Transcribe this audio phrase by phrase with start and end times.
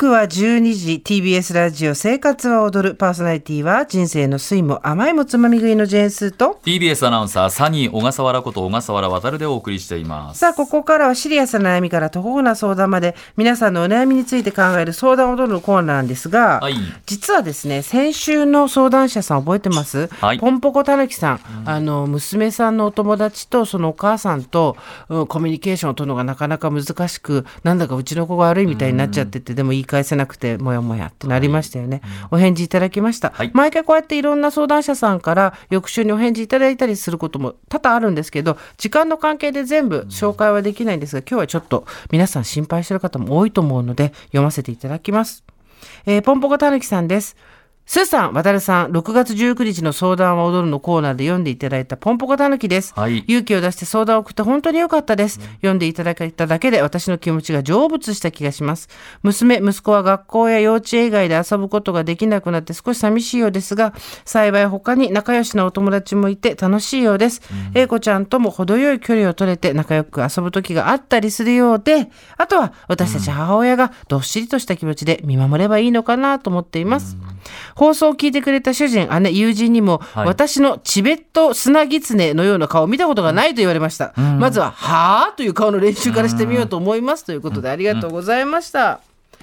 [0.00, 6.58] 刻は12時 TBS ラジオ生活は踊るパーソナリティは人生の酸いも甘いもつまみ食いのジェーンスーと。
[6.64, 10.38] TBS アナウンサーサニー小笠原こと小笠原渉でお送りしています。
[10.38, 16.76] さあここからはシリアスな悩みから途方な相談まで皆さんのお悩みについて考える相談を踊るのコーナーなんですが、はい。
[17.04, 20.38] 実はですね先週の相談者さん覚えてます、はい。
[20.38, 24.78] ポンポコたぬきさん、あの娘さんのお友達とそのお母さんと、
[25.10, 32.00] うんコミュニケーションを取るのがなかなか難しくなんだかうちの子が悪いみたいになっちゃってて、でも言い返せなくてもやもやってなりましたよね、
[32.30, 33.50] お返事いただきました、はい。
[33.52, 45.44] 毎回こうやっていろんな相談者さんから翌週にお返事いただいたりすることも多々あるんですけど時間の関係で全部紹介はできないんですが今日はちょっと皆さん心配してる方も多いと思うので読ませていただきます。
[46.06, 47.36] えーポンポコたぬきさんです。
[47.86, 52.94] スーさん、渡るさん、6月19日の相談は踊るのコーナーで読んでいただいたポンポコたぬきです。
[52.94, 55.40] はい勇気を出して相談を送って本当に良かったです。
[55.56, 58.88] 読んでいただいただけで私の気持ちが成仏した気がします。
[59.24, 63.92] 娘、息子は学校や幼稚園以外で遊ぶことができなくなって少し寂しいようですが、
[64.24, 67.42] 幸い他に仲良しなお友達もいて楽しいようです。
[67.74, 77.16] 英子ちゃんとも程よい距離を取れて仲良く遊ぶ時があったりするようで、あとは私たち母親がどっしりとした気持ちで見守ればいいのかなと思っています。
[77.74, 84.12] 放送を聞いてくれた主人、姉、友人にも、はい私のチベット砂狐のような顔を見たことがないと言われました。
[84.16, 87.24] まずは、はぁという顔の練習からしてみようと思います。
[87.24, 89.00] ということで、ありがとうございました。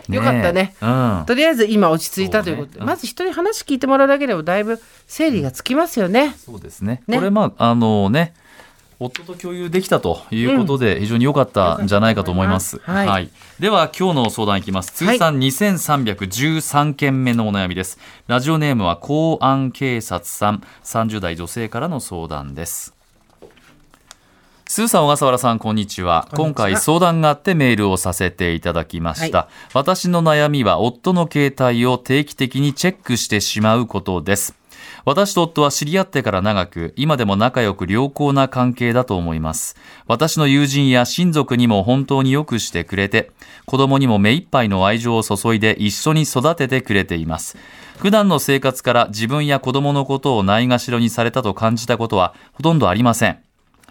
[0.09, 0.75] よかったね。
[0.81, 0.89] えう
[1.21, 6.35] んとりあえず今落ち着いたということで、ねまず人に話聞いてもらうだけでもだいぶ整理がつきますよね。
[6.37, 8.33] そうですねねこれまああのね
[8.99, 12.79] 夫と共有できたということで、非常に良かったんじゃないかと思います。
[12.79, 14.91] はいでは、今日の相談いきます。
[14.91, 17.99] 通算2313件目のお悩みです。
[18.27, 22.97] ラジオネームは公安警察さん、30代女性からの相談です。
[24.69, 26.27] スーさん、小笠原さん、こんにちは。
[26.35, 29.37] 今回相談があってメールをさせていただきました。
[29.37, 34.55] は私の悩みは夫の携帯を定期的にチェックしてしまうことです。
[35.07, 39.77] 私と夫は知り合ってから長く、今でも仲良く良好な関係だと思います。
[40.05, 43.31] 私の友人や親族にも本当によくしてくれて、
[43.65, 47.57] 子供にも目いっぱいの愛情を注いで一緒に育ててくれています。
[47.99, 53.46] 普段の生活から自分や子供のことをないがしろにされたと感じたことはほとんどありません。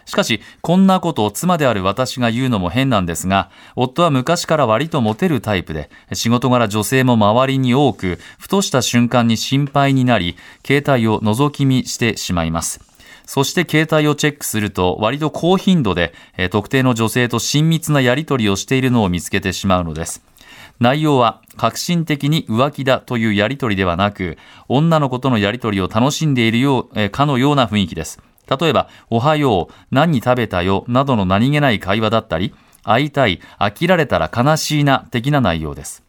[0.07, 12.79] しかし、こんなことを妻である私が言うのも変なんですが、夫は昔から割とモテるタイプで、仕事柄女性も周りに多く、ふとした瞬間に心配になり、携帯を覗き見してしまいます。
[13.25, 16.13] そして携帯をチェックすると、割と高頻度で、
[16.51, 20.23] 特定の女性と親密なやり取りをしているのを見つけてしまうのです。
[20.79, 24.37] 内容は革新的に浮気だというやり取りではなく、
[24.69, 28.21] 女の子とのやり取りを楽しんでいるよう、かのような雰囲気です。
[28.49, 32.53] 例えば、おはよう、何食べたよ、などの何気ない会話だったり、
[32.83, 36.07] 会いたい、飽きられたら悲しいな、的な内容です。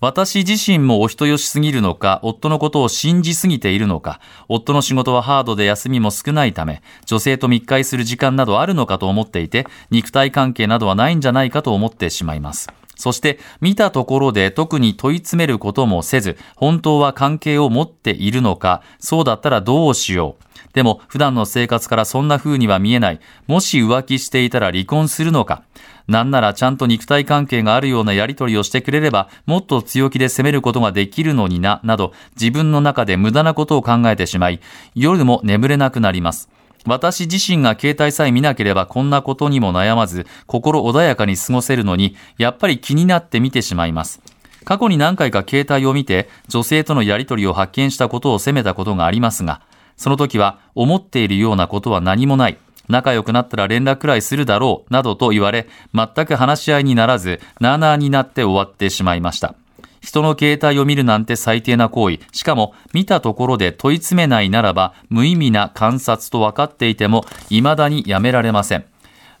[0.00, 12.68] 私自身もお人よしすぎるのか、夫のことを信じすぎているのか、夫の仕事はハードで休みも少ないため、女性と密会する時間などあるのかと思っていて、肉体関係などはないんじゃないかと思ってしまいます。
[12.96, 20.44] そして、見たところで特に問い詰めることもせず、本当は関係を持っているのか、そうだったらどうしよう。
[20.74, 23.20] でも、普段の生活からそんな風には見えない。
[23.46, 25.62] もし浮気していたら離婚するのか。
[26.08, 34.60] なんならちゃんと肉体関係があるようなやり取りをしてくれれば、もっと強気で攻めることができるのにな、など、自分の中で無駄なことを考えてしまい、
[34.96, 36.50] 夜も眠れなくなります。
[36.86, 44.20] 私自身が携帯さえ見なければこんなことにも悩まず、心穏やかに過ごせるのに、やっぱり気になって見てしまいます。
[44.64, 49.60] 過去に何回か携帯を見て、女性とのやり取りを発見したことを責めたことがありますが、
[49.96, 52.58] その時は思っているようなことは何もない。
[52.88, 59.54] 仲良くなったら連絡くらいするだろう、などと言われ、全く話し合いにならず、なあなあになって終わってしまいました。
[60.00, 62.18] 人の携帯を見るなんて最低な行為。
[62.32, 68.84] しかも、見たところで問い詰めないならば、無意味な観察と分かっていても、未だにやめられません。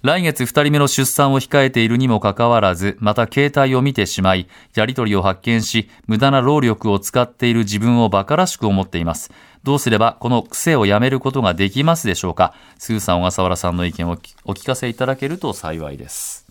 [0.04, 9.32] 来月2人目の出産を控えているにもかかわらず、また携帯を見てしまい、やり取りを発見し、無駄な労力を使っている自分を馬鹿らしく思っています。
[9.62, 12.52] どうすればこの癖をやめることができますでしょうか？
[12.78, 16.44] スーさん、小笠原さんの意見をお聞かせいただけると幸いです。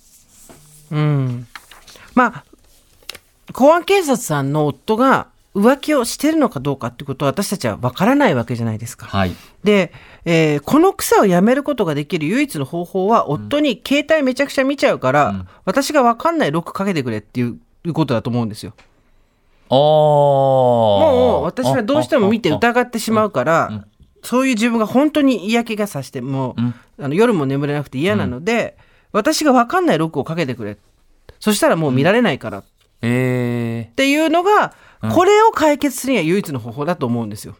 [0.89, 1.45] うん。
[2.15, 2.44] まあ、
[3.53, 9.05] 公安警察さんの夫が浮気をしてるのかどうかってことは私たちは分からないわけじゃないですか。
[9.05, 9.35] はい。
[9.63, 9.94] で、
[10.25, 18.73] えーこの癖をやめることができる唯一の方法は、夫に携帯めちゃくちゃ見ちゃうから、私が分かんないロックかけてくれっていうことだと思うんですよ。
[19.69, 19.77] も
[21.11, 23.85] もう私はどうしても見て疑ってしまうから、
[24.21, 26.55] そういう自分が本当に嫌気がさして、も
[26.99, 28.77] う、あの夜も眠れなくて嫌なので、
[29.11, 30.77] 私が分かんないロックをかけてくれ。
[31.39, 32.59] そしたらもう見られないから。
[32.59, 32.63] っ
[33.01, 35.11] えっていうのが、うん。
[35.11, 37.55] これを解決するには唯一の方法だと思うんですよ。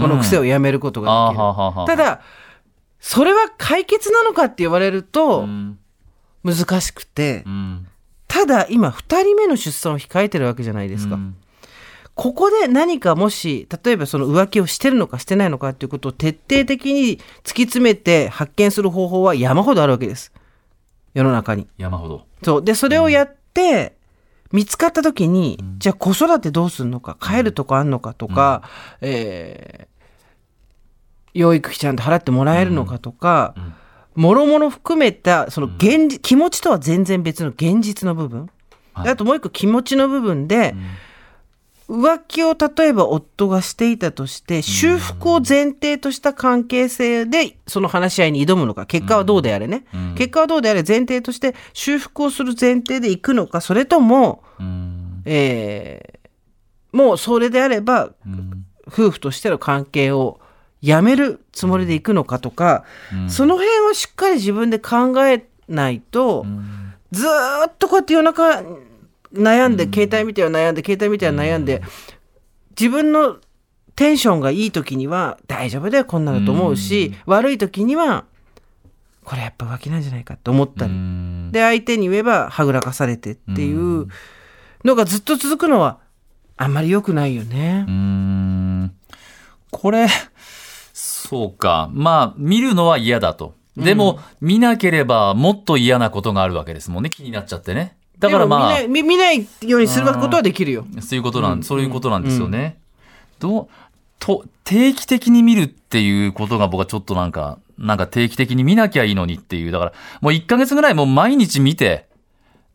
[0.00, 1.40] この癖をやめることができる。
[1.42, 2.20] はあはあはあただ、
[3.00, 5.78] それは解決なのかって言われるうとん
[6.44, 7.86] 難しくて、うん
[8.28, 11.16] ただ今2人目の出産を控えてるわけじゃないですか。
[11.16, 11.36] うん
[12.14, 20.30] ここで何かもし、例えばその浮気をしてるのかしてないのかっていうことを徹底的に突き詰めて発見する方法は山ほどあるわけです。
[21.14, 21.66] 世の中に。
[21.78, 22.26] 山ほど。
[22.42, 22.64] そう。
[22.64, 23.96] で、それをやって、
[24.52, 28.62] 見つかった時に、じゃあ子育てどうするのか、帰るとこあんのかとか、
[29.00, 29.89] えー
[31.34, 33.74] 養育費ちゃんと払ってもらえるのかとか、ん
[34.20, 38.50] もろもろ含めた、その現実、気持ちとは全然別の現実の部分。
[38.92, 39.04] はい。
[39.04, 40.74] であともう一個気持ちの部分で、
[41.88, 49.84] 浮気を例えば夫がしていたとして、修復を前提とした関係性でその話し合いに挑むのか、結果はどうであれね。
[49.94, 50.14] うん。
[50.16, 55.22] 結果はどうであれ前提として修復をする前提でいくのか、それとも、うん。
[55.24, 56.20] えー
[56.92, 58.66] もうそれであれば、うん。
[58.88, 60.39] 夫婦としての関係を
[60.82, 63.30] やめるつもりでいくのかとか、うん。
[63.30, 66.92] その辺をしっかり自分で考えないと、うん。
[67.12, 68.62] ずーっとこうやって夜中
[69.34, 71.82] 悩んで、携帯見ては悩んで、携帯見ては悩んで、
[72.78, 73.38] 自分の
[73.94, 78.24] テンションがいい時には大丈夫だよ、こんなのと思うし、悪い時には、
[79.24, 80.92] これやっぱ浮気なんじゃないかと思ったり。
[80.92, 81.50] うん。
[81.52, 84.06] で、相手に言えばはぐらかされてっていう
[84.84, 85.98] のがずっと続くのは、
[86.56, 87.84] あんまり良くないよね。
[87.86, 87.90] う。
[87.90, 88.92] ん。
[89.70, 90.08] これ、
[91.30, 91.88] そうか。
[91.92, 93.54] まあ、見るのは嫌だと。
[93.76, 97.10] でも、見なければもっと嫌なことがあるわけですもんね。
[97.10, 97.96] 気になっちゃってね。
[98.18, 100.84] だからまあ見ないようにすることはできるよ。
[101.00, 102.80] そういうことなん、そういうことなんですよね。
[103.38, 103.68] どう、
[104.18, 109.70] と、定期的に見るっていうことが僕はちょっとなんか、なんか定期的に見なきゃいいのにっていう。
[109.70, 112.08] だから、もう1ヶ月ぐらいもう毎日見て、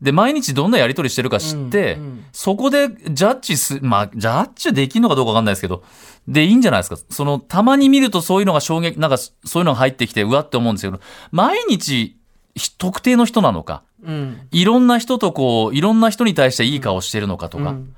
[0.00, 5.82] で、毎日どんなやり取りしてるか知って、うんうんそこでジャッジす、まあ、ジャッジできんのかどうかわかんないですけど、
[6.28, 6.98] で、いいんじゃないですか。
[7.08, 11.00] その、たまに見るとそういうのが衝撃、なんか、そういうのが入ってきて、うわって思うんですけど、
[11.30, 12.18] 毎日、
[12.54, 14.40] ひ特定の人なのか、うん。
[14.50, 17.94] いろんな人とこう、いろんな人に対していい顔してるのかとか、うん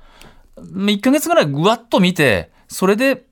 [0.61, 3.25] 1ヶ月ぐらいぐわっと見て、それで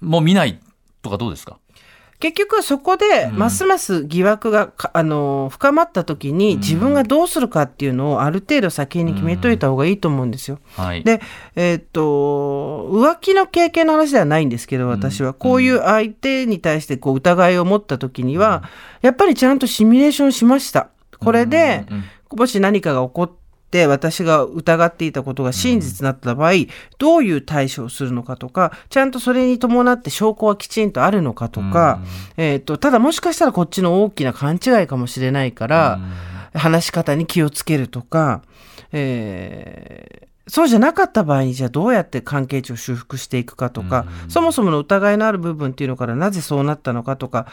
[0.00, 0.60] もう見ない
[1.02, 1.58] とかどうですか？
[2.20, 10.58] 結局はそこで、ますます疑惑がか、あのー深まった時に、自分がどうするかっていうのをある程度先に決めといた方がいいと思うんですよ。
[10.76, 11.02] はい。
[11.02, 11.22] で、
[11.56, 15.32] えーっと、浮気の経験の話ではないんですけど、私は。
[15.32, 18.64] こういう相手に対してこう疑いを持った時には、
[19.00, 20.88] やっぱりちゃんとシミュレーションしました。
[21.18, 21.86] これで、
[22.30, 23.30] もし何かが起こっ
[23.70, 26.52] て、私が疑っていたことが真実になった場合、
[26.98, 32.00] どういう対処をするのかとか、ちゃんとそれに伴って証拠はきちんとあるのかとか、
[32.36, 36.00] えーっと、ただもしかしたらこっちの大きな勘違いかもしれないから、
[36.54, 38.42] 話し方に気をつけるとか、
[38.92, 47.46] えーそうじゃなかった場合にじゃあどうやって関係値を修復していくかとか、そもそもの疑いのある部分っていうのからなぜそうなったのかとか、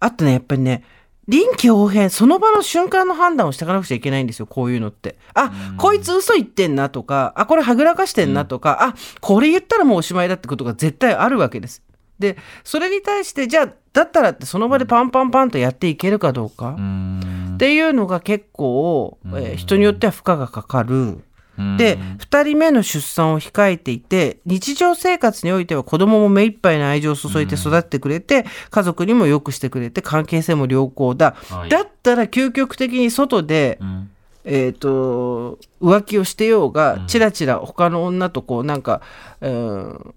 [0.00, 0.84] あとね、やっぱりね、
[1.28, 5.16] 臨機応変、その場の瞬間の判断をしていかなくちゃいけないんですよ、こういうのって。
[5.34, 11.82] あ、こいつ嘘言ってんなとか、あ、これはぐらかしてんなとか、あ、これ言ったらもうおしまいだってことが絶対あるわけです。
[12.18, 16.76] で、それに対して、じゃあ、だったらってその場でパンパンパンとやっていけるかどうか。
[16.78, 17.20] うん
[17.54, 21.22] っていうのが結構、えー人によっては負荷がかかる。
[21.58, 21.76] うん。
[21.76, 31.34] で、2人目の出産を控えていて、日常生活においては子供も目いっぱいの愛情を注いで育ってくれて、家族にも良くしてくれて、関係性も良好だ。
[31.50, 31.68] はい。
[31.68, 34.10] だったら究極的に外で、うん。
[34.44, 39.00] えっ、と、浮気をしてようが、チラチラ他の女とこうなんか、
[39.40, 40.14] うん、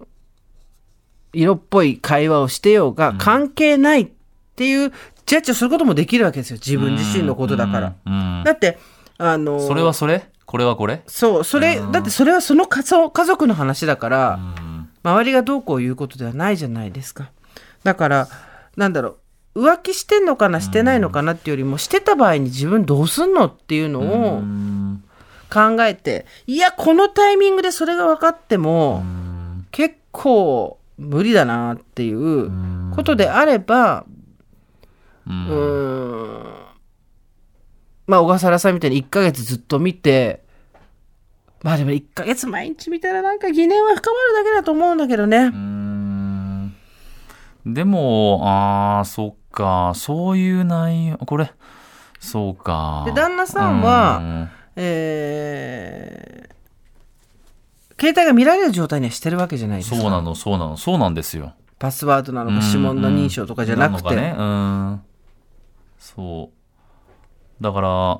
[1.33, 4.07] 色っぽい会話をしてようが、関係ないっ
[4.55, 4.91] ていう、
[5.25, 6.57] ジャッジをすることもできるわけですよ。
[6.57, 7.95] 自分自身のことだから。
[8.05, 8.43] うん。
[8.43, 8.77] だって、
[9.17, 10.29] あの、それはそれ？
[10.45, 11.01] これはこれ？
[11.07, 14.89] そう、それ、だってそれはその家族家族の話だから、うん。
[15.03, 17.31] 周りがどうこう言うことではないじゃないですか。
[17.83, 18.27] だから、
[18.75, 19.17] なんだろ
[19.55, 25.03] う、浮気してんのかな、してないのかなっていうよりも、してた場合に自分どうすんのっていうのをうん。
[25.53, 29.03] 考えて、いや、このタイミングでそれが分かっても、
[29.71, 32.51] 結構無理だなっていう
[32.95, 34.05] ことであれば、
[35.27, 36.53] うん、
[38.07, 40.43] まあ、小笠原さんみたいに1ヶ月ずっと見て、
[41.63, 45.37] まあでも1ヶ月毎日見たらなんか疑念は深まるだけだと思うんだけどね。
[45.37, 46.75] うん
[47.65, 51.51] でも、ああ、そっか、そういう内容、これ、
[52.19, 53.03] そうか。
[53.07, 56.55] で旦那さんはうんえー
[57.97, 59.95] 携帯が見られる状態にはしてるわけじゃないですか。
[59.95, 61.53] そうなの、そうなの、そうなんですよ。
[61.79, 64.09] パスワードなのか指紋の認証とかじゃなくて。
[64.09, 65.01] うんのかね、うん。
[65.97, 66.54] そう。
[67.61, 68.19] だから、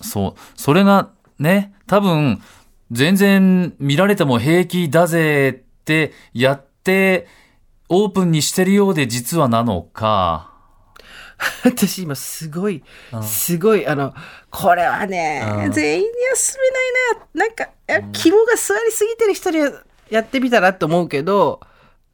[0.00, 2.42] そう、それがね、多分、
[2.90, 7.26] 全然見られても平気だぜってやって、
[7.88, 10.52] オープンにしてるようで実はなのか。
[11.64, 12.82] 私今すごい、
[13.22, 14.12] すごい、あの、
[14.50, 17.46] これはねう、ん全員には勧めないな。
[17.46, 19.70] なんか、肝が座りすぎてる人には
[20.10, 21.60] やってみたらと思うけど、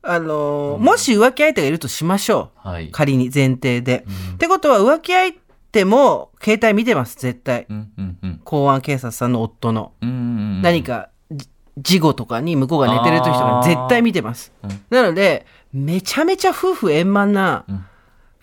[0.03, 2.69] あの、もし浮気相手がいるとしましょう。
[2.69, 2.91] はい。
[2.91, 4.05] 仮に前提で。
[4.35, 5.33] ってことは浮気相
[5.75, 7.67] 手も携帯見てます、絶対。
[7.69, 8.41] うんうんうん。
[8.45, 9.93] 公安警察さんの夫の。
[10.01, 10.21] うんうんう
[10.61, 14.53] ん何か、じ事後とかに向こうが寝てる時とかに絶対見てます。
[14.89, 17.65] なので、めちゃめちゃ夫婦円満な、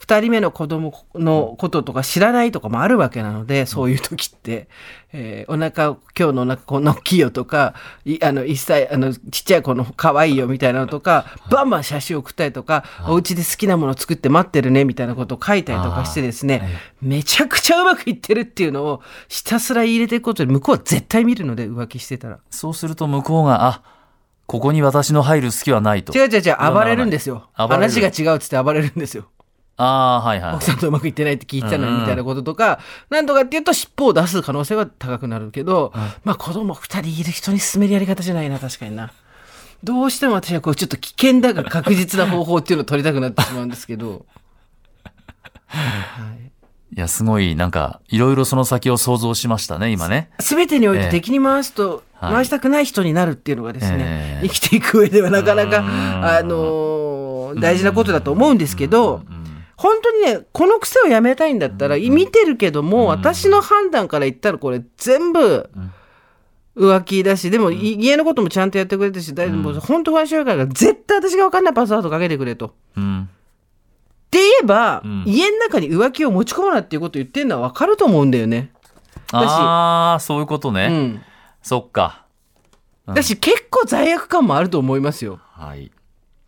[0.02, 4.68] 二人目の子供のこととか知らないとかもあるわけなので、そういう時って、
[5.14, 22.40] えーお腹、今日のお腹こんな大きいよとか、いあの、一歳、あの、ちっちゃい子の可愛いよみたいなのとか、バンバン写真送ったりとか、お家で好きなもの作って待ってるねみたいなことを書いたりとかしてですね、めちゃくちゃうまくいってるっていうのをひたすら入れていくことで、向こうは絶対見るので、浮気してたら。
[22.50, 23.84] そうすると向こうが、あ、
[24.48, 26.18] ここに私の入る隙はないと。
[26.18, 27.50] 違う違う違う、暴れるんですよ。
[27.54, 29.28] 話が違うっつって暴れるんですよ。
[29.78, 30.66] ああ、はいはい奥。
[30.66, 35.92] さんとうまくいってないって聞いてたのにみたいなこととか、なんとかっていうと尻尾を出す可能性は高くなるけど、
[36.24, 39.12] まあ子供二人いる人に勧めるやり方じゃないな、確かにな。
[39.84, 44.26] どうしても私はこうちょっと危険だが確実な方法っていうのを取りたくなってしまうんですけど。
[46.94, 50.30] いや、すごい、なんか、いろいろその先を想像しましたね、今ね。
[50.42, 59.24] すべてにおいええて敵に回すと、はい回したくない人になるっていうのがですね、ええ生きていく上ではなかなか、うんあのー大事なことだと思うんですけど、
[59.82, 65.72] 本当にね、この癖をやめたいんだったら、見てるけども、私の判断から言ったらこれ全部
[66.76, 72.76] 浮気だし、でもい家のこともちゃんとやってくれてるし、大丈夫、本当不安症から絶対私が分かんないパスワードかけてくれと。
[72.96, 73.24] うん。
[73.24, 78.72] って言えば、ん家の中に浮気を持ち込むなっていうことを言ってるのは分かると思うんだよね。
[79.32, 80.90] ああ、そういうことね。
[80.92, 81.22] うん。
[81.64, 82.26] そっか。
[83.08, 85.40] だし結構罪悪感もあると思いますよ。
[85.42, 85.92] はい。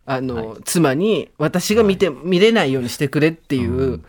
[0.06, 4.00] あの、妻に私が見て、見れないようにしてくれっていう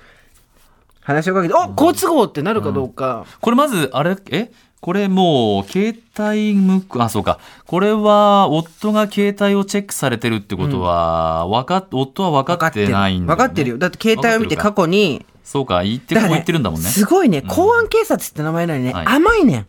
[1.02, 3.26] 話をかけて、お好都合ってなるかどうか。
[3.40, 4.52] これまず、あれ、え？
[4.82, 7.40] これもう、携帯向く、あ、そうか。
[7.66, 13.78] これは、夫が携帯をチェックされてるってことは、わかっ、夫は分かってないんだ、分かってるよ。
[13.80, 16.88] だって携帯を見て過去に、そうか、言ってこう言ってるんだもんね。
[16.88, 19.06] すごいね、公安警察って名前なのにね、はい。
[19.08, 19.68] 甘いねん。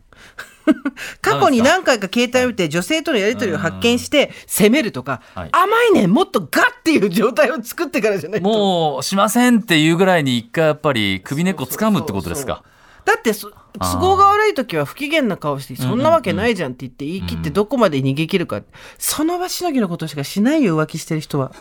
[1.23, 5.49] 過去に何回か携帯を見て女性とのやり取りを発見して責めるとか、はい。
[5.53, 8.49] 甘いねんもっとガッっていう状態を作ってからじゃないと。
[8.49, 12.63] もう、しませんっていうぐらいに一回やっぱり首根っこ掴むってことですか？
[13.05, 18.63] だってそ都合が悪い時は不機嫌な顔してそんなわけないじゃんって言って言い切ってどこまで逃げ切るか、
[18.99, 21.53] その場しのぎのことしかしないよ浮気してる人は。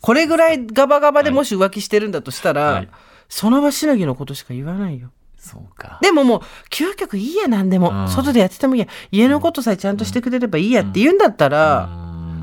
[0.00, 2.88] これぐらいガバガバでもし浮気してるんだとしたら、はい。
[3.28, 5.10] その場しのぎのことしか言わないよ
[5.42, 5.98] そうか。
[6.00, 8.08] でももう究極いいやなんでも、うん。
[8.08, 8.86] 外でやっててもいいや。
[9.10, 11.88] 家のことさえちゃんとしてくれればいいやって言うんだったら、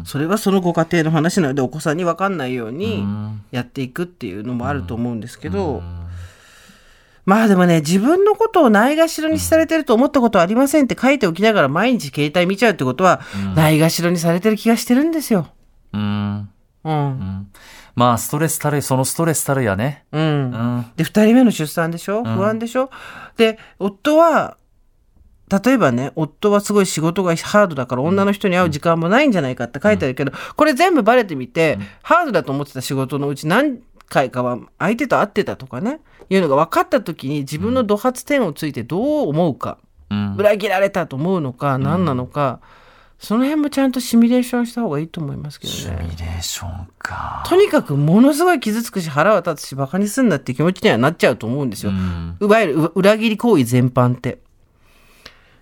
[0.03, 3.05] それはそのご家庭の話なのでお子さんに分かんないように
[3.51, 5.81] やっていくっていうのもあると思うんですけど、
[7.25, 13.21] まあでもね自分のことをないがしろにされてると思ったことはありませんって書いておきながら毎日携帯見ちゃうってことは、
[13.55, 15.47] ないがしろにされてる気がしてるんですよ。
[15.93, 16.49] うん。
[16.83, 17.47] うん。
[17.95, 20.05] まあ、ストレスたる、そのストレスたるやね。
[20.11, 20.21] うん。
[20.21, 20.85] うん。
[20.95, 22.23] で、二人目の出産でしょ？
[22.23, 22.89] 不安でしょ、
[23.37, 24.57] で、夫は、
[25.49, 39.79] 例えばね、夫はすごい仕事がハードだから女の人に会う時間もないんじゃないかって書いてあるけど、これ全部バレてみて、ハードだと思ってた仕事のうち何回かは相手と会ってたとかね、いうのが分かった時に自分の怒発点をついてどう思うか、
[40.11, 40.35] うん。
[40.35, 42.59] 裏切られたと思うのか、何なのか、
[43.19, 45.79] その辺もちゃんとシミュレーションした方がいいと思いますけどね。
[45.79, 47.43] シミュレーションか。
[47.45, 51.91] とにかくものすごい傷つくし腹は立つしバカにすんなって気持ちにはなっちゃうと思うんですよ。
[51.91, 52.37] うん。
[52.39, 54.39] いわゆるう裏切り行為全般って。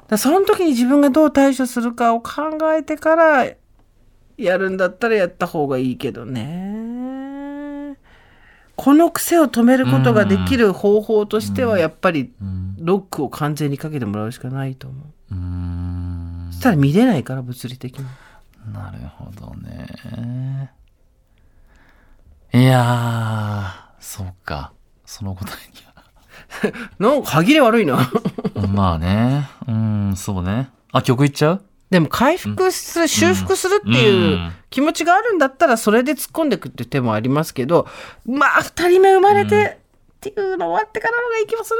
[0.07, 3.45] だその時に自分がどう対処するかを考えてから
[4.37, 7.97] やるんだったらやった方がいいけどね。
[8.75, 12.31] この癖を止めることができる方法としてはやっぱり
[12.77, 15.35] ロックを完全にかけてもらうしかないと思う。
[15.35, 15.35] う
[16.61, 18.05] たら見れないから物理的に。
[18.73, 20.71] なるほどね。
[22.53, 24.73] いやー、そうか。
[25.05, 25.77] その答え
[26.99, 27.93] なんか歯切れ悪いな。
[27.95, 27.99] に
[28.61, 28.67] は。
[28.67, 29.47] まあね。
[29.67, 30.69] うん、そうね。
[30.91, 31.65] あ、曲いっちゃう？
[31.89, 37.87] でも回復する、修復するっていううん気持ちがあるんだったらそれで突っ込んでいくって手もありますけど
[38.25, 39.79] まあ二人目生まれて
[40.17, 41.79] っていうの終わってからの方がいい気もする